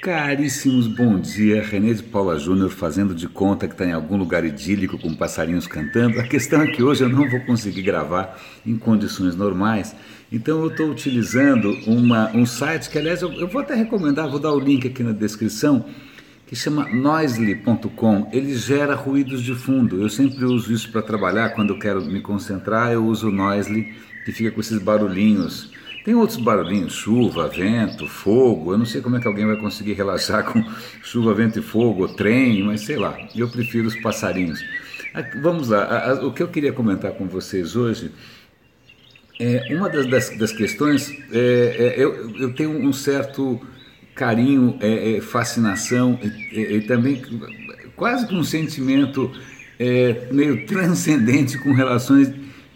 Caríssimos, 0.00 0.86
bom 0.86 1.20
dia. 1.20 1.62
René 1.62 1.92
de 1.92 2.02
Paula 2.02 2.38
Júnior 2.38 2.70
fazendo 2.70 3.14
de 3.14 3.28
conta 3.28 3.68
que 3.68 3.74
está 3.74 3.84
em 3.84 3.92
algum 3.92 4.16
lugar 4.16 4.46
idílico 4.46 4.96
com 4.96 5.14
passarinhos 5.14 5.66
cantando. 5.66 6.18
A 6.18 6.22
questão 6.22 6.62
é 6.62 6.68
que 6.68 6.82
hoje 6.82 7.04
eu 7.04 7.08
não 7.10 7.28
vou 7.28 7.40
conseguir 7.40 7.82
gravar 7.82 8.40
em 8.64 8.78
condições 8.78 9.36
normais, 9.36 9.94
então 10.32 10.62
eu 10.62 10.68
estou 10.68 10.88
utilizando 10.88 11.76
uma, 11.86 12.34
um 12.34 12.46
site 12.46 12.88
que, 12.88 12.96
aliás, 12.96 13.20
eu, 13.20 13.30
eu, 13.34 13.46
vou 13.46 13.60
até 13.60 13.74
recomendar, 13.74 14.30
vou 14.30 14.40
dar 14.40 14.54
o 14.54 14.58
link 14.58 14.88
aqui 14.88 15.02
na 15.02 15.12
descrição, 15.12 15.84
que 16.46 16.56
chama 16.56 16.88
noisely.com. 16.88 18.30
Ele 18.32 18.54
gera 18.54 18.94
ruídos 18.94 19.42
de 19.42 19.54
fundo. 19.54 20.00
Eu 20.00 20.08
sempre 20.08 20.46
uso 20.46 20.72
isso 20.72 20.90
para 20.90 21.02
trabalhar, 21.02 21.50
quando 21.50 21.74
eu 21.74 21.78
quero 21.78 22.02
me 22.02 22.22
concentrar, 22.22 22.90
eu 22.90 23.04
uso 23.04 23.28
o 23.28 23.30
Noisely, 23.30 23.92
que 24.24 24.32
fica 24.32 24.50
com 24.50 24.62
esses 24.62 24.78
barulhinhos 24.78 25.70
tem 26.04 26.14
outros 26.14 26.38
barulhinhos, 26.38 26.94
chuva, 26.94 27.48
vento, 27.48 28.06
fogo. 28.06 28.72
Eu 28.72 28.78
não 28.78 28.86
sei 28.86 29.00
como 29.00 29.16
é 29.16 29.20
que 29.20 29.26
alguém 29.26 29.46
vai 29.46 29.56
conseguir 29.56 29.92
relaxar 29.92 30.44
com 30.50 30.64
chuva, 31.02 31.34
vento 31.34 31.58
e 31.58 31.62
fogo, 31.62 32.08
trem, 32.08 32.62
mas 32.64 32.82
sei 32.82 32.96
lá. 32.96 33.16
Eu 33.34 33.48
prefiro 33.48 33.86
os 33.86 33.96
passarinhos. 33.96 34.64
Vamos 35.42 35.68
lá. 35.68 36.20
O 36.22 36.32
que 36.32 36.42
eu 36.42 36.48
queria 36.48 36.72
comentar 36.72 37.12
com 37.12 37.26
vocês 37.26 37.76
hoje 37.76 38.12
é 39.38 39.74
uma 39.74 39.88
das, 39.88 40.06
das, 40.06 40.30
das 40.36 40.52
questões. 40.52 41.10
É, 41.32 41.76
é, 41.78 41.94
eu, 41.96 42.30
eu 42.36 42.54
tenho 42.54 42.70
um 42.70 42.92
certo 42.92 43.60
carinho, 44.14 44.76
é, 44.80 45.16
é 45.16 45.20
fascinação 45.20 46.18
e, 46.52 46.76
e, 46.76 46.80
também 46.82 47.22
quase 47.96 48.26
que 48.26 48.34
um 48.34 48.44
sentimento 48.44 49.32
é, 49.78 50.28
meio 50.30 50.64
transcendente 50.68 51.58
com 51.58 51.72
relações 51.72 52.30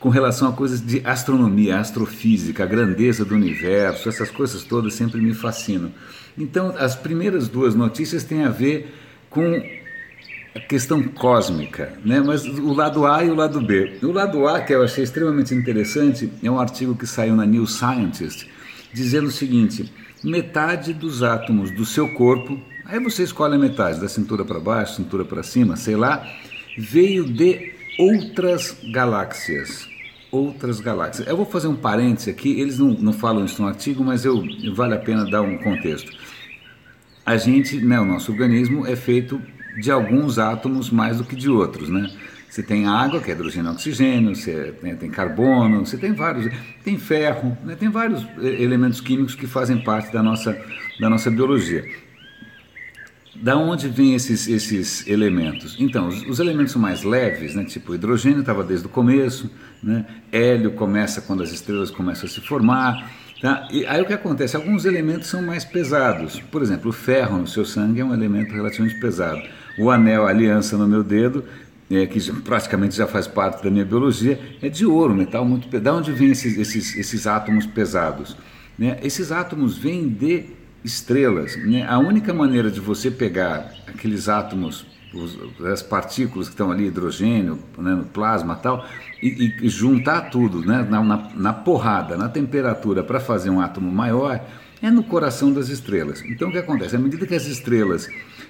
com 0.05 0.11
relação 0.11 0.51
a 0.51 0.53
coisas 0.53 0.85
de 0.85 1.01
astronomia, 1.03 1.79
astrofísica, 1.79 2.63
a 2.63 2.67
grandeza 2.67 3.25
do 3.25 3.35
universo, 3.35 4.07
essas 4.07 4.31
coisas 4.31 4.63
todas 4.63 4.93
sempre 4.93 5.19
me 5.19 5.33
fascinam. 5.33 5.91
Então, 6.37 6.75
as 6.79 6.95
primeiras 6.95 7.49
duas 7.49 7.75
notícias 7.75 8.23
têm 8.23 8.45
a 8.45 8.51
ver 8.51 8.95
com 9.31 9.65
a 10.55 10.61
questão 10.61 11.03
cósmica, 11.05 11.95
né? 12.05 12.21
mas 12.21 12.45
o 12.45 12.75
lado 12.75 13.07
A 13.07 13.25
e 13.25 13.31
o 13.31 13.35
lado 13.35 13.63
B. 13.63 13.97
O 14.03 14.13
lado 14.13 14.47
A, 14.47 14.61
que 14.61 14.75
eu 14.75 14.83
achei 14.83 15.03
extremamente 15.03 15.55
interessante, 15.55 16.31
é 16.43 16.51
um 16.51 16.61
artigo 16.61 16.95
que 16.95 17.07
saiu 17.07 17.35
na 17.35 17.47
New 17.47 17.67
Scientist, 17.67 18.47
dizendo 18.93 19.29
o 19.29 19.33
seguinte: 19.33 19.91
metade 20.23 20.93
dos 20.93 21.23
átomos 21.23 21.71
do 21.71 21.87
seu 21.87 22.13
corpo, 22.13 22.61
aí 22.85 23.01
você 23.01 23.23
escolhe 23.23 23.55
a 23.55 23.59
metade, 23.59 24.03
da 24.03 24.09
cintura 24.09 24.45
para 24.45 24.61
baixo, 24.61 24.97
cintura 24.97 25.25
para 25.25 25.43
cima, 25.43 25.77
sei 25.77 25.97
lá, 25.97 26.31
veio 26.77 27.25
de 27.25 27.73
outras 27.99 28.77
galáxias 28.93 29.94
outras 30.35 30.81
galáxias. 30.81 31.27
Eu 31.29 31.37
vou 31.37 31.47
fazer 31.47 31.69
um 31.69 31.77
parêntese 31.77 32.29
aqui, 32.31 32.61
eles 32.61 32.79
não, 32.79 32.89
não 32.89 33.13
falam 33.13 33.45
isso 33.45 33.63
no 33.63 33.69
artigo, 33.69 34.03
mas 34.03 34.25
eu, 34.25 34.43
vale 34.75 34.95
a 34.95 34.99
pena 34.99 35.29
dar 35.31 35.43
um 35.43 35.57
contexto. 35.59 36.11
A 37.25 37.37
gente, 37.37 37.79
né, 37.79 38.01
o 38.01 38.05
nosso 38.05 38.33
organismo 38.33 38.87
é 38.87 38.97
feito 38.97 39.41
de 39.81 39.91
alguns 39.91 40.39
átomos 40.39 40.91
mais 40.91 41.19
do 41.19 41.25
que 41.25 41.37
de 41.37 41.49
outros, 41.49 41.89
né? 41.89 42.11
Você 42.49 42.63
tem 42.63 42.87
água, 42.87 43.21
que 43.21 43.31
é 43.31 43.35
hidrogênio 43.35 43.73
e 43.73 43.75
oxigênio, 43.75 44.37
você 44.37 44.73
tem, 44.81 44.95
tem, 44.95 45.11
carbono, 45.11 45.85
você 45.85 45.97
tem 45.97 46.13
vários, 46.13 46.53
tem 46.85 46.97
ferro, 46.97 47.57
né? 47.65 47.75
tem 47.75 47.89
vários 47.89 48.25
eh, 48.41 48.63
elementos 48.63 49.01
químicos 49.01 49.35
que 49.35 49.47
fazem 49.47 49.83
parte 49.83 50.13
da 50.13 50.23
nossa, 50.23 50.57
da 51.01 51.11
nossa 51.11 51.33
biologia. 51.33 51.85
Da 53.45 53.59
onde 53.59 53.89
vêm 53.89 54.15
esses, 54.15 54.49
esses 54.49 55.07
elementos? 55.07 55.77
Então, 55.79 56.09
os, 56.09 56.23
os 56.23 56.39
elementos 56.39 56.75
mais 56.77 57.03
leves, 57.03 57.55
né, 57.55 57.63
tipo 57.63 57.95
hidrogênio 57.95 58.41
estava 58.41 58.65
desde 58.65 58.87
o 58.87 58.89
começo, 58.89 59.51
né, 59.83 60.07
hélio 60.33 60.71
começa 60.71 61.21
quando 61.21 61.43
as 61.43 61.53
estrelas 61.53 61.91
começam 61.91 62.25
a 62.25 62.29
se 62.31 62.41
formar. 62.41 63.13
Tá? 63.43 63.69
E 63.71 63.85
aí 63.85 64.01
o 64.01 64.07
que 64.07 64.15
acontece? 64.15 64.57
Alguns 64.57 64.87
elementos 64.87 65.29
são 65.29 65.43
mais 65.43 65.63
pesados. 65.63 66.41
Por 66.41 66.63
exemplo, 66.63 66.89
o 66.89 66.93
ferro 66.93 67.37
no 67.37 67.47
seu 67.47 67.67
sangue 67.67 68.01
é 68.01 68.05
um 68.05 68.15
elemento 68.15 68.55
relativamente 68.55 68.99
pesado. 68.99 69.43
O 69.79 69.91
anel, 69.91 70.27
a 70.27 70.31
aliança 70.31 70.79
no 70.79 70.89
meu 70.89 71.05
dedo, 71.05 71.45
é, 71.91 72.07
que 72.07 72.33
praticamente 72.41 72.97
já 72.97 73.07
faz 73.07 73.27
parte 73.27 73.63
da 73.63 73.71
minha 73.71 73.85
biologia, 73.85 74.41
é 74.63 74.71
de 74.71 74.87
ouro, 74.87 75.15
metal 75.15 75.45
muito 75.45 75.69
pesado. 75.69 75.85
Da 75.85 75.93
onde 75.93 76.13
vêm 76.13 76.31
esses, 76.31 76.57
esses, 76.57 76.97
esses 76.97 77.27
átomos 77.27 77.67
pesados? 77.67 78.39
Né? 78.79 78.99
Esses 79.03 79.31
átomos 79.31 79.77
vêm 79.77 80.09
de 80.09 80.47
estrelas. 80.85 81.57
Né? 81.57 81.85
A 81.89 81.99
única 81.99 82.35
maneira 82.35 82.71
de 82.71 82.79
você 82.79 83.11
pegar 83.11 83.73
aqueles 83.87 84.29
átomos, 84.29 84.87
os, 85.15 85.39
as 85.67 85.83
partículas 85.83 86.49
que 86.49 86.55
estão 86.55 86.71
ali, 86.71 86.87
hidrogênio, 86.87 87.59
né, 87.79 87.95
no 87.95 88.05
plasma 88.05 88.55
tal, 88.57 88.87
e, 89.23 89.55
e 89.63 89.69
juntar 89.69 90.31
tudo 90.31 90.61
né, 90.61 90.87
na, 90.89 91.03
na, 91.03 91.31
na 91.35 91.53
porrada, 91.53 92.17
na 92.17 92.29
temperatura, 92.29 93.03
para 93.03 93.19
fazer 93.19 93.51
um 93.51 93.61
átomo 93.61 93.91
maior, 93.91 94.45
é 94.83 94.91
no 94.91 95.03
coração 95.03 95.53
das 95.53 95.69
estrelas. 95.69 96.23
Então 96.23 96.49
o 96.49 96.53
que 96.53 96.59
acontece? 96.59 96.95
À 96.95 96.99
medida 96.99 97.27
que 97.27 97.35
as 97.35 97.47
estrelas 97.47 98.07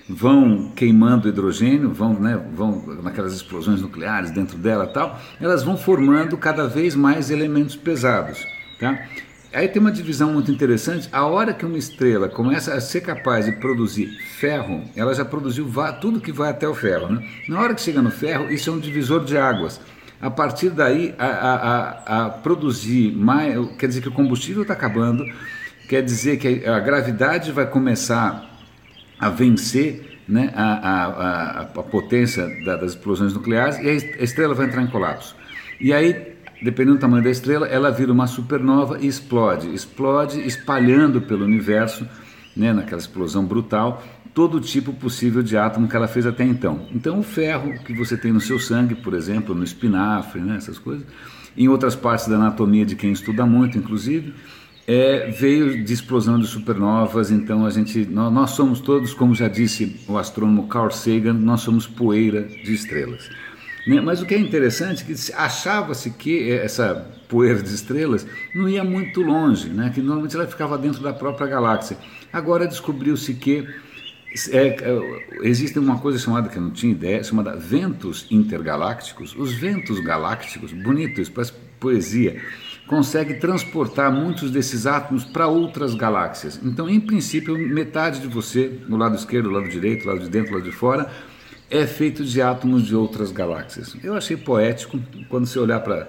vão 0.08 0.72
queimando 0.74 1.28
hidrogênio, 1.28 1.92
vão, 1.92 2.14
né, 2.14 2.40
vão 2.54 2.82
naquelas 3.02 3.32
explosões 3.32 3.80
nucleares 3.80 4.32
dentro 4.32 4.58
dela 4.58 4.86
tal, 4.86 5.20
elas 5.40 5.62
vão 5.62 5.76
formando 5.76 6.36
cada 6.36 6.66
vez 6.66 6.96
mais 6.96 7.30
elementos 7.30 7.76
pesados. 7.76 8.44
Tá? 8.80 9.06
Aí 9.54 9.68
tem 9.68 9.80
uma 9.80 9.92
divisão 9.92 10.32
muito 10.32 10.50
interessante. 10.50 11.08
A 11.12 11.26
hora 11.26 11.54
que 11.54 11.64
uma 11.64 11.78
estrela 11.78 12.28
começa 12.28 12.74
a 12.74 12.80
ser 12.80 13.02
capaz 13.02 13.46
de 13.46 13.52
produzir 13.52 14.08
ferro, 14.40 14.82
ela 14.96 15.14
já 15.14 15.24
produziu 15.24 15.70
tudo 16.00 16.20
que 16.20 16.32
vai 16.32 16.50
até 16.50 16.66
o 16.66 16.74
ferro. 16.74 17.12
Né? 17.12 17.24
Na 17.48 17.60
hora 17.60 17.72
que 17.72 17.80
chega 17.80 18.02
no 18.02 18.10
ferro, 18.10 18.50
isso 18.50 18.68
é 18.68 18.72
um 18.72 18.80
divisor 18.80 19.24
de 19.24 19.38
águas. 19.38 19.80
A 20.20 20.28
partir 20.28 20.70
daí, 20.70 21.14
a, 21.16 21.26
a, 21.26 22.26
a 22.26 22.30
produzir 22.30 23.12
mais, 23.12 23.54
quer 23.76 23.86
dizer 23.86 24.00
que 24.00 24.08
o 24.08 24.12
combustível 24.12 24.62
está 24.62 24.74
acabando, 24.74 25.24
quer 25.88 26.02
dizer 26.02 26.38
que 26.38 26.66
a 26.66 26.80
gravidade 26.80 27.52
vai 27.52 27.66
começar 27.66 28.50
a 29.20 29.28
vencer 29.28 30.18
né, 30.26 30.50
a, 30.56 30.64
a, 30.64 31.60
a, 31.60 31.64
potência 31.66 32.48
das 32.64 32.92
explosões 32.92 33.32
nucleares 33.32 33.78
e 33.78 33.88
a 34.18 34.24
estrela 34.24 34.54
vai 34.54 34.66
entrar 34.66 34.82
em 34.82 34.88
colapso. 34.88 35.36
E 35.80 35.92
aí 35.92 36.33
dependendo 36.64 36.96
do 36.96 37.00
tamanho 37.00 37.22
da 37.22 37.30
estrela, 37.30 37.66
ela 37.66 37.90
vira 37.90 38.10
uma 38.10 38.26
supernova 38.26 38.98
e 38.98 39.06
explode. 39.06 39.72
Explode 39.74 40.40
espalhando 40.40 41.20
pelo 41.20 41.44
universo, 41.44 42.08
né, 42.56 42.72
naquela 42.72 43.00
explosão 43.00 43.44
brutal, 43.44 44.02
todo 44.32 44.58
tipo 44.60 44.94
possível 44.94 45.42
de 45.42 45.58
átomo 45.58 45.86
que 45.86 45.94
ela 45.94 46.08
fez 46.08 46.24
até 46.24 46.42
então. 46.42 46.86
Então, 46.90 47.20
o 47.20 47.22
ferro 47.22 47.74
que 47.84 47.92
você 47.92 48.16
tem 48.16 48.32
no 48.32 48.40
seu 48.40 48.58
sangue, 48.58 48.94
por 48.94 49.12
exemplo, 49.12 49.54
no 49.54 49.62
espinafre, 49.62 50.40
né, 50.40 50.56
essas 50.56 50.78
coisas, 50.78 51.06
em 51.54 51.68
outras 51.68 51.94
partes 51.94 52.28
da 52.28 52.36
anatomia 52.36 52.86
de 52.86 52.96
quem 52.96 53.12
estuda 53.12 53.44
muito, 53.44 53.76
inclusive, 53.76 54.32
é, 54.86 55.30
veio 55.30 55.84
de 55.84 55.92
explosão 55.92 56.38
de 56.38 56.46
supernovas. 56.46 57.30
Então, 57.30 57.66
a 57.66 57.70
gente, 57.70 58.06
nós, 58.06 58.32
nós 58.32 58.50
somos 58.52 58.80
todos, 58.80 59.12
como 59.12 59.34
já 59.34 59.48
disse 59.48 60.00
o 60.08 60.16
astrônomo 60.16 60.66
Carl 60.66 60.90
Sagan, 60.90 61.34
nós 61.34 61.60
somos 61.60 61.86
poeira 61.86 62.42
de 62.42 62.72
estrelas. 62.72 63.28
Né? 63.86 64.00
Mas 64.00 64.20
o 64.22 64.26
que 64.26 64.34
é 64.34 64.38
interessante 64.38 65.02
é 65.02 65.06
que 65.06 65.32
achava-se 65.34 66.10
que 66.10 66.50
essa 66.50 67.06
poeira 67.28 67.62
de 67.62 67.74
estrelas 67.74 68.26
não 68.54 68.68
ia 68.68 68.84
muito 68.84 69.20
longe, 69.20 69.68
né? 69.68 69.90
que 69.94 70.00
normalmente 70.00 70.36
ela 70.36 70.46
ficava 70.46 70.78
dentro 70.78 71.02
da 71.02 71.12
própria 71.12 71.46
galáxia. 71.46 71.96
Agora 72.32 72.66
descobriu-se 72.66 73.34
que 73.34 73.66
é, 74.50 74.66
é, 74.66 75.26
existe 75.42 75.78
uma 75.78 75.98
coisa 75.98 76.18
chamada, 76.18 76.48
que 76.48 76.56
eu 76.56 76.62
não 76.62 76.72
tinha 76.72 76.90
ideia, 76.90 77.22
chamada 77.22 77.56
ventos 77.56 78.26
intergalácticos. 78.30 79.34
Os 79.36 79.54
ventos 79.54 80.00
galácticos, 80.00 80.72
bonito 80.72 81.20
isso, 81.20 81.30
parece 81.30 81.52
poesia, 81.78 82.42
consegue 82.86 83.34
transportar 83.34 84.12
muitos 84.12 84.50
desses 84.50 84.86
átomos 84.86 85.24
para 85.24 85.46
outras 85.46 85.94
galáxias. 85.94 86.60
Então, 86.62 86.88
em 86.88 86.98
princípio, 87.00 87.56
metade 87.56 88.20
de 88.20 88.26
você, 88.26 88.80
no 88.88 88.96
lado 88.96 89.14
esquerdo, 89.14 89.50
no 89.50 89.58
lado 89.58 89.68
direito, 89.68 90.04
no 90.04 90.12
lado 90.12 90.24
de 90.24 90.30
dentro, 90.30 90.50
no 90.50 90.58
lado 90.58 90.68
de 90.68 90.74
fora, 90.76 91.08
é 91.74 91.88
feito 91.88 92.24
de 92.24 92.40
átomos 92.40 92.86
de 92.86 92.94
outras 92.94 93.32
galáxias. 93.32 93.96
Eu 94.04 94.14
achei 94.14 94.36
poético 94.36 94.96
quando 95.28 95.44
você 95.44 95.58
olhar 95.58 95.80
para 95.80 96.06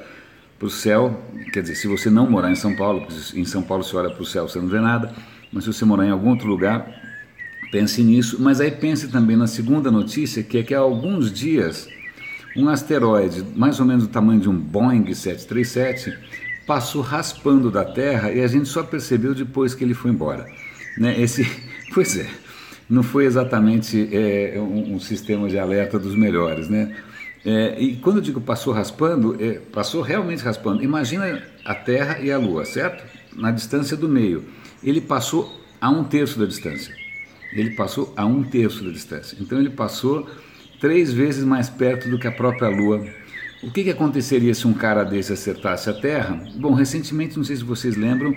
o 0.61 0.69
céu, 0.69 1.19
quer 1.51 1.63
dizer, 1.63 1.73
se 1.73 1.87
você 1.87 2.07
não 2.07 2.29
morar 2.29 2.51
em 2.51 2.55
São 2.55 2.75
Paulo, 2.75 3.01
porque 3.01 3.39
em 3.39 3.45
São 3.45 3.63
Paulo 3.63 3.83
você 3.83 3.95
olha 3.95 4.11
para 4.11 4.21
o 4.21 4.25
céu, 4.25 4.47
você 4.47 4.59
não 4.59 4.67
vê 4.67 4.79
nada, 4.79 5.11
mas 5.51 5.63
se 5.63 5.73
você 5.73 5.83
morar 5.83 6.05
em 6.05 6.11
algum 6.11 6.29
outro 6.29 6.47
lugar, 6.47 6.87
pense 7.71 8.03
nisso. 8.03 8.37
Mas 8.39 8.61
aí 8.61 8.69
pense 8.69 9.07
também 9.07 9.35
na 9.35 9.47
segunda 9.47 9.89
notícia, 9.89 10.43
que 10.43 10.59
é 10.59 10.63
que 10.63 10.75
há 10.75 10.77
alguns 10.77 11.33
dias 11.33 11.89
um 12.55 12.69
asteroide, 12.69 13.43
mais 13.55 13.79
ou 13.79 13.87
menos 13.87 14.03
do 14.03 14.09
tamanho 14.09 14.39
de 14.39 14.47
um 14.47 14.55
Boeing 14.55 15.11
737, 15.11 16.15
passou 16.67 17.01
raspando 17.01 17.71
da 17.71 17.83
Terra 17.83 18.31
e 18.31 18.39
a 18.41 18.47
gente 18.47 18.69
só 18.69 18.83
percebeu 18.83 19.33
depois 19.33 19.73
que 19.73 19.83
ele 19.83 19.95
foi 19.95 20.11
embora. 20.11 20.45
Né? 20.95 21.19
Esse, 21.19 21.43
pois 21.91 22.15
é, 22.17 22.29
não 22.89 23.03
foi 23.03 23.25
exatamente 23.25 24.09
é, 24.11 24.55
um, 24.59 24.95
um, 24.95 24.99
sistema 24.99 25.49
de 25.49 25.57
alerta 25.57 25.97
dos 25.97 26.15
melhores, 26.15 26.69
né? 26.69 26.95
É, 27.43 27.79
e 27.79 27.95
quando 27.97 28.17
eu 28.17 28.21
digo 28.21 28.41
passou 28.41 28.73
raspando, 28.73 29.35
é, 29.39 29.59
passou 29.71 30.01
realmente 30.01 30.43
raspando. 30.43 30.83
Imagina 30.83 31.43
a 31.63 31.75
Terra 31.75 32.19
e 32.19 32.31
a 32.31 32.37
Lua, 32.37 32.65
certo? 32.65 33.03
Na 33.35 33.51
distância 33.51 33.95
do 33.95 34.09
meio. 34.09 34.45
Ele 34.83 35.01
passou 35.01 35.61
a 35.79 35.89
um 35.89 36.03
terço 36.03 36.39
da 36.39 36.45
distância. 36.45 36.93
Ele 37.53 37.71
passou 37.71 38.13
a 38.15 38.25
um 38.25 38.43
terço 38.43 38.83
da 38.83 38.91
distância. 38.91 39.37
Então 39.39 39.59
ele 39.59 39.69
passou 39.69 40.27
três 40.79 41.13
vezes 41.13 41.43
mais 41.43 41.69
perto 41.69 42.09
do 42.09 42.17
que 42.17 42.27
a 42.27 42.31
própria 42.31 42.69
Lua. 42.69 43.05
O 43.63 43.71
que, 43.71 43.83
que 43.83 43.89
aconteceria 43.89 44.53
se 44.53 44.67
um 44.67 44.73
cara 44.73 45.03
desse 45.03 45.33
acertasse 45.33 45.89
a 45.89 45.93
Terra? 45.93 46.39
Bom, 46.55 46.73
recentemente, 46.73 47.37
não 47.37 47.43
sei 47.43 47.55
se 47.55 47.63
vocês 47.63 47.95
lembram, 47.95 48.35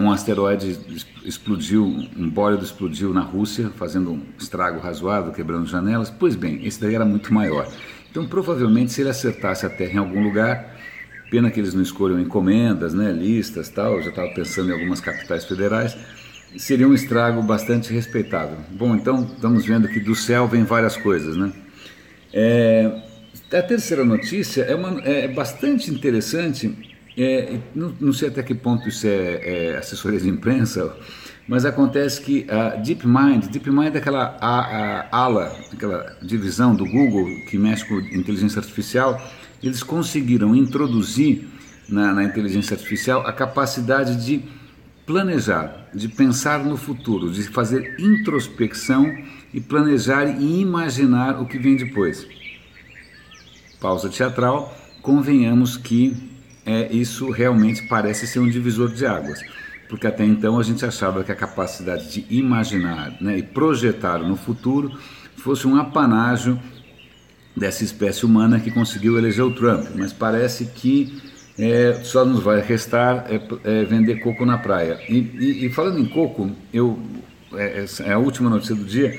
um 0.00 0.10
asteroide 0.10 0.78
explodiu, 1.22 1.84
um 2.16 2.28
bólido 2.28 2.64
explodiu 2.64 3.12
na 3.12 3.20
Rússia, 3.20 3.70
fazendo 3.76 4.12
um 4.12 4.22
estrago 4.38 4.80
razoável, 4.80 5.30
quebrando 5.30 5.66
janelas. 5.66 6.08
Pois 6.08 6.34
bem, 6.34 6.64
esse 6.66 6.80
daí 6.80 6.94
era 6.94 7.04
muito 7.04 7.32
maior. 7.34 7.70
Então, 8.10 8.26
provavelmente, 8.26 8.92
se 8.92 9.02
ele 9.02 9.10
acertasse 9.10 9.66
a 9.66 9.68
Terra 9.68 9.92
em 9.92 9.98
algum 9.98 10.22
lugar, 10.22 10.74
pena 11.30 11.50
que 11.50 11.60
eles 11.60 11.74
não 11.74 11.82
escolham 11.82 12.18
encomendas, 12.18 12.94
né, 12.94 13.12
listas, 13.12 13.68
tal. 13.68 13.98
Eu 13.98 14.02
já 14.02 14.08
estava 14.08 14.28
pensando 14.30 14.70
em 14.70 14.72
algumas 14.72 15.00
capitais 15.00 15.44
federais. 15.44 15.94
Seria 16.56 16.88
um 16.88 16.94
estrago 16.94 17.42
bastante 17.42 17.92
respeitável. 17.92 18.56
Bom, 18.70 18.96
então 18.96 19.22
estamos 19.34 19.66
vendo 19.66 19.86
que 19.86 20.00
do 20.00 20.14
céu 20.14 20.48
vem 20.48 20.64
várias 20.64 20.96
coisas, 20.96 21.36
né? 21.36 21.52
É, 22.32 23.02
a 23.52 23.62
terceira 23.62 24.04
notícia 24.04 24.62
é, 24.62 24.74
uma, 24.74 25.00
é 25.02 25.28
bastante 25.28 25.90
interessante 25.90 26.89
é, 27.16 27.58
não, 27.74 27.94
não, 28.00 28.12
sei 28.12 28.28
até 28.28 28.42
que 28.42 28.54
ponto 28.54 28.88
isso 28.88 29.06
é, 29.06 29.70
é, 29.72 29.76
assessoria 29.76 30.20
de 30.20 30.28
imprensa, 30.28 30.94
mas 31.48 31.64
acontece 31.64 32.20
que 32.20 32.46
a 32.48 32.76
DeepMind, 32.76 33.48
DeepMind 33.48 33.94
é 33.94 33.98
aquela 33.98 34.36
a, 34.40 35.08
a, 35.10 35.16
ala, 35.16 35.52
aquela 35.72 36.16
divisão 36.22 36.74
do 36.74 36.84
Google 36.84 37.26
que 37.48 37.58
mexe 37.58 37.84
com 37.84 37.98
inteligência 37.98 38.60
artificial, 38.60 39.20
eles 39.62 39.82
conseguiram 39.82 40.54
introduzir 40.54 41.48
na, 41.88 42.14
na 42.14 42.24
inteligência 42.24 42.74
artificial 42.74 43.26
a 43.26 43.32
capacidade 43.32 44.24
de 44.24 44.44
planejar, 45.04 45.88
de 45.92 46.06
pensar 46.06 46.64
no 46.64 46.76
futuro, 46.76 47.32
de 47.32 47.42
fazer 47.42 47.96
introspecção 47.98 49.12
e 49.52 49.60
planejar 49.60 50.26
e 50.40 50.60
imaginar 50.60 51.40
o 51.40 51.46
que 51.46 51.58
vem 51.58 51.74
depois. 51.74 52.26
Pausa 53.80 54.08
teatral, 54.08 54.72
convenhamos 55.02 55.76
que 55.76 56.29
é, 56.64 56.92
isso 56.92 57.30
realmente 57.30 57.82
parece 57.82 58.26
ser 58.26 58.40
um 58.40 58.48
divisor 58.48 58.92
de 58.92 59.06
águas, 59.06 59.40
porque 59.88 60.06
até 60.06 60.24
então 60.24 60.58
a 60.58 60.62
gente 60.62 60.84
achava 60.84 61.24
que 61.24 61.32
a 61.32 61.34
capacidade 61.34 62.10
de 62.10 62.26
imaginar 62.30 63.16
né, 63.20 63.38
e 63.38 63.42
projetar 63.42 64.18
no 64.18 64.36
futuro 64.36 64.92
fosse 65.36 65.66
um 65.66 65.76
apanágio 65.76 66.60
dessa 67.56 67.82
espécie 67.82 68.24
humana 68.24 68.60
que 68.60 68.70
conseguiu 68.70 69.18
eleger 69.18 69.44
o 69.44 69.52
Trump, 69.52 69.88
mas 69.96 70.12
parece 70.12 70.66
que 70.66 71.20
é, 71.58 72.00
só 72.04 72.24
nos 72.24 72.42
vai 72.42 72.60
restar 72.60 73.26
é, 73.28 73.40
é, 73.64 73.84
vender 73.84 74.20
coco 74.20 74.46
na 74.46 74.56
praia. 74.56 74.98
E, 75.08 75.18
e, 75.18 75.66
e 75.66 75.70
falando 75.70 75.98
em 75.98 76.06
coco, 76.06 76.50
eu 76.72 76.98
é, 77.54 77.84
é 78.00 78.12
a 78.12 78.18
última 78.18 78.48
notícia 78.48 78.74
do 78.74 78.84
dia. 78.84 79.18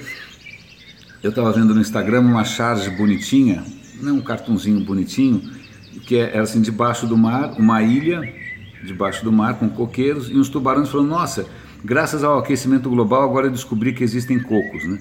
Eu 1.22 1.30
estava 1.30 1.52
vendo 1.52 1.74
no 1.76 1.82
Instagram 1.82 2.22
uma 2.22 2.44
charge 2.44 2.90
bonitinha, 2.92 3.64
né, 4.02 4.12
um 4.12 4.22
cartunzinho 4.22 4.80
bonitinho 4.84 5.61
que 6.00 6.18
é, 6.18 6.32
era 6.34 6.44
assim, 6.44 6.62
debaixo 6.62 7.06
do 7.06 7.18
mar, 7.18 7.54
uma 7.58 7.82
ilha 7.82 8.22
debaixo 8.84 9.24
do 9.24 9.32
mar 9.32 9.56
com 9.56 9.70
coqueiros 9.70 10.30
e 10.30 10.34
os 10.34 10.50
tubarões 10.50 10.90
falando, 10.90 11.10
nossa, 11.10 11.46
graças 11.84 12.24
ao 12.24 12.40
aquecimento 12.40 12.90
global 12.90 13.24
agora 13.24 13.48
eu 13.48 13.52
descobri 13.52 13.94
que 13.94 14.04
existem 14.04 14.40
cocos, 14.40 14.84
né? 14.86 15.00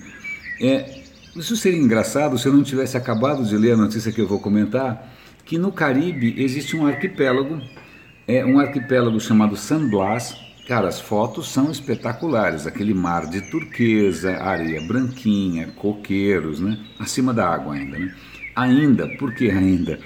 É, 0.61 1.01
isso 1.35 1.57
seria 1.57 1.81
engraçado 1.81 2.37
se 2.39 2.47
eu 2.47 2.53
não 2.53 2.63
tivesse 2.63 2.97
acabado 2.97 3.45
de 3.45 3.57
ler 3.57 3.73
a 3.73 3.77
notícia 3.77 4.13
que 4.13 4.21
eu 4.21 4.27
vou 4.27 4.41
comentar, 4.41 5.11
que 5.45 5.59
no 5.59 5.73
Caribe 5.73 6.35
existe 6.37 6.77
um 6.77 6.87
arquipélago, 6.87 7.61
é 8.27 8.45
um 8.45 8.59
arquipélago 8.59 9.19
chamado 9.21 9.57
San 9.57 9.89
Blas. 9.89 10.37
Cara, 10.69 10.87
as 10.87 11.01
fotos 11.01 11.51
são 11.51 11.71
espetaculares, 11.71 12.67
aquele 12.67 12.95
mar 12.95 13.27
de 13.27 13.41
turquesa, 13.51 14.37
areia 14.37 14.81
branquinha, 14.87 15.69
coqueiros, 15.75 16.61
né? 16.61 16.79
Acima 16.99 17.35
da 17.35 17.49
água 17.49 17.75
ainda, 17.75 17.99
né? 17.99 18.15
Ainda, 18.55 19.09
por 19.17 19.35
que 19.35 19.51
ainda? 19.51 19.99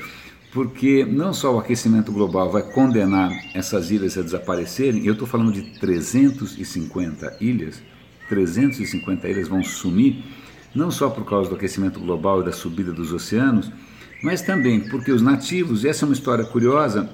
Porque 0.55 1.05
não 1.05 1.35
só 1.35 1.53
o 1.53 1.59
aquecimento 1.59 2.13
global 2.13 2.49
vai 2.49 2.63
condenar 2.63 3.33
essas 3.53 3.91
ilhas 3.91 4.17
a 4.17 4.23
desaparecerem, 4.23 5.05
eu 5.05 5.15
estou 5.15 5.27
falando 5.27 5.53
de 5.53 5.63
350 5.81 7.39
ilhas, 7.41 7.83
350 8.29 9.29
ilhas 9.29 9.49
vão 9.49 9.65
sumir, 9.65 10.25
não 10.73 10.93
só 10.93 11.11
por 11.11 11.25
causa 11.25 11.51
do 11.51 11.57
aquecimento 11.57 11.99
global 11.99 12.41
e 12.41 12.45
da 12.45 12.53
subida 12.53 12.93
dos 12.93 13.13
oceanos, 13.13 13.71
mas 14.23 14.43
também 14.43 14.79
porque 14.79 15.11
os 15.11 15.21
nativos, 15.21 15.83
e 15.83 15.89
essa 15.89 16.05
é 16.05 16.07
uma 16.07 16.15
história 16.15 16.45
curiosa, 16.45 17.11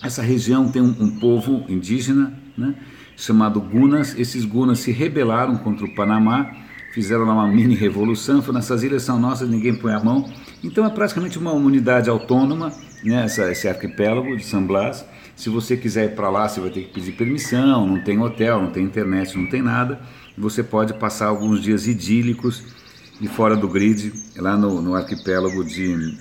essa 0.00 0.22
região 0.22 0.70
tem 0.70 0.80
um, 0.80 0.94
um 1.00 1.18
povo 1.18 1.64
indígena 1.68 2.32
né, 2.56 2.76
chamado 3.16 3.60
Gunas, 3.60 4.16
esses 4.16 4.44
Gunas 4.44 4.78
se 4.78 4.92
rebelaram 4.92 5.58
contra 5.58 5.84
o 5.84 5.94
Panamá 5.94 6.52
fizeram 6.92 7.24
lá 7.24 7.34
uma 7.34 7.48
mini 7.48 7.74
revolução, 7.74 8.42
falaram, 8.42 8.60
essas 8.60 8.82
ilhas 8.82 9.02
são 9.02 9.18
nossas, 9.18 9.48
ninguém 9.48 9.74
põe 9.74 9.92
a 9.92 10.00
mão. 10.00 10.28
Então 10.62 10.84
é 10.84 10.90
praticamente 10.90 11.38
uma 11.38 11.52
unidade 11.52 12.10
autônoma, 12.10 12.72
né, 13.02 13.24
essa, 13.24 13.50
esse 13.50 13.66
arquipélago 13.66 14.36
de 14.36 14.44
San 14.44 14.62
Blas. 14.62 15.04
Se 15.34 15.48
você 15.48 15.76
quiser 15.76 16.06
ir 16.06 16.14
para 16.14 16.28
lá, 16.28 16.48
você 16.48 16.60
vai 16.60 16.70
ter 16.70 16.82
que 16.82 16.92
pedir 16.92 17.12
permissão, 17.12 17.86
não 17.86 18.02
tem 18.02 18.18
hotel, 18.20 18.60
não 18.60 18.70
tem 18.70 18.84
internet, 18.84 19.36
não 19.38 19.48
tem 19.48 19.62
nada. 19.62 20.00
Você 20.36 20.62
pode 20.62 20.92
passar 20.94 21.26
alguns 21.26 21.62
dias 21.62 21.86
idílicos 21.86 22.62
e 23.20 23.26
fora 23.26 23.56
do 23.56 23.68
grid, 23.68 24.12
lá 24.36 24.56
no, 24.56 24.82
no 24.82 24.94
arquipélago 24.94 25.64
de 25.64 26.16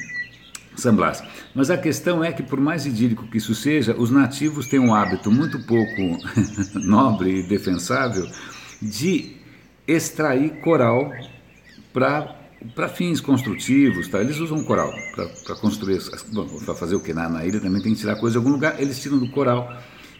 San 0.75 0.95
Blas. 0.95 1.21
Mas 1.53 1.69
a 1.69 1.77
questão 1.77 2.23
é 2.23 2.31
que, 2.31 2.43
por 2.43 2.59
mais 2.59 2.85
idílico 2.85 3.27
que 3.27 3.37
isso 3.37 3.53
seja, 3.53 3.95
os 3.97 4.09
nativos 4.09 4.67
têm 4.67 4.79
um 4.79 4.93
hábito 4.93 5.31
muito 5.31 5.59
pouco 5.65 6.17
nobre 6.75 7.39
e 7.39 7.43
defensável 7.43 8.25
de 8.81 9.35
extrair 9.87 10.61
coral 10.61 11.11
para 11.91 12.38
fins 12.95 13.21
construtivos, 13.21 14.07
tá? 14.07 14.19
Eles 14.19 14.39
usam 14.39 14.63
coral 14.63 14.91
para 15.15 15.55
construir, 15.55 15.99
para 16.65 16.75
fazer 16.75 16.95
o 16.95 16.99
que 16.99 17.13
na, 17.13 17.29
na, 17.29 17.45
ilha 17.45 17.59
também 17.59 17.81
tem 17.81 17.93
que 17.93 17.99
tirar 17.99 18.15
coisa 18.15 18.33
de 18.33 18.37
algum 18.37 18.51
lugar, 18.51 18.79
eles 18.79 19.01
tiram 19.01 19.17
do 19.17 19.29
coral. 19.29 19.71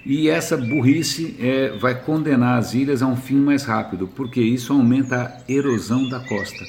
E 0.06 0.30
essa 0.30 0.56
burrice 0.56 1.36
é, 1.40 1.78
vai 1.78 2.02
condenar 2.04 2.58
as 2.58 2.74
ilhas 2.74 3.02
a 3.02 3.08
um 3.08 3.18
fim 3.18 3.36
mais 3.36 3.64
rápido, 3.64 4.08
porque 4.08 4.42
isso 4.42 4.72
aumenta 4.72 5.24
a 5.24 5.52
erosão 5.52 6.08
da 6.10 6.22
costa, 6.22 6.64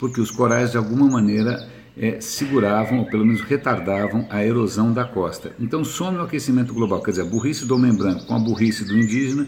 porque 0.00 0.20
os 0.20 0.30
corais 0.30 0.70
de 0.70 0.78
alguma 0.78 1.06
maneira 1.06 1.68
é, 1.96 2.18
seguravam 2.20 3.00
ou 3.00 3.06
pelo 3.06 3.26
menos 3.26 3.42
retardavam 3.42 4.26
a 4.30 4.42
erosão 4.42 4.92
da 4.92 5.04
costa. 5.04 5.52
Então 5.60 5.84
some 5.84 6.16
o 6.16 6.22
aquecimento 6.22 6.72
global, 6.72 7.02
quer 7.02 7.10
dizer, 7.10 7.22
a 7.22 7.26
burrice 7.26 7.66
do 7.66 7.74
homem 7.74 7.92
branco 7.92 8.26
com 8.26 8.34
a 8.34 8.38
burrice 8.38 8.84
do 8.84 8.98
indígena 8.98 9.46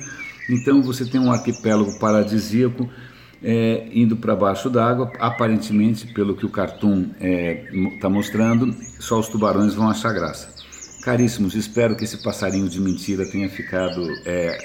então 0.48 0.82
você 0.82 1.04
tem 1.04 1.20
um 1.20 1.32
arquipélago 1.32 1.98
paradisíaco 1.98 2.88
é, 3.44 3.86
indo 3.92 4.16
para 4.16 4.34
baixo 4.34 4.70
d'água. 4.70 5.12
Aparentemente, 5.20 6.06
pelo 6.08 6.34
que 6.34 6.46
o 6.46 6.48
cartoon 6.48 7.02
está 7.02 7.18
é, 7.20 7.98
tá 8.00 8.08
mostrando, 8.08 8.74
só 8.98 9.20
os 9.20 9.28
tubarões 9.28 9.74
vão 9.74 9.88
achar 9.88 10.12
graça. 10.12 10.48
Caríssimos, 11.02 11.54
espero 11.54 11.94
que 11.94 12.04
esse 12.04 12.22
passarinho 12.22 12.68
de 12.68 12.80
mentira 12.80 13.26
tenha 13.26 13.48
ficado 13.50 14.02
é, 14.24 14.56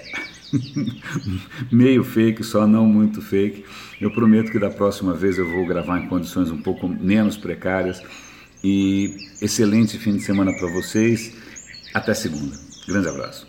meio 1.69 2.03
fake, 2.03 2.41
só 2.43 2.65
não 2.65 2.85
muito 2.85 3.21
fake. 3.21 3.65
Eu 3.99 4.09
prometo 4.11 4.49
que 4.49 4.57
da 4.57 4.69
próxima 4.69 5.13
vez 5.13 5.37
eu 5.37 5.51
vou 5.51 5.67
gravar 5.67 5.99
em 5.99 6.07
condições 6.07 6.49
um 6.49 6.61
pouco 6.61 6.87
menos 6.87 7.35
precárias. 7.35 8.01
E 8.63 9.15
excelente 9.41 9.97
fim 9.97 10.15
de 10.15 10.21
semana 10.21 10.53
para 10.53 10.71
vocês. 10.71 11.33
Até 11.93 12.13
segunda. 12.13 12.57
Grande 12.87 13.09
abraço. 13.09 13.48